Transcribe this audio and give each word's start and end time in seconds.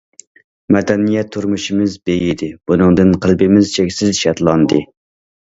مەدەنىيەت 0.75 1.29
تۇرمۇشىمىز 1.35 1.97
بېيىدى، 2.09 2.49
بۇنىڭدىن 2.71 3.13
قەلبىمىز 3.27 3.71
چەكسىز 3.77 4.19
شادلاندى. 4.25 4.83